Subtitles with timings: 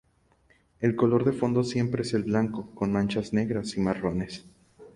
[0.79, 4.43] El color de fondo siempre es el blanco, con manchas negras y marrones.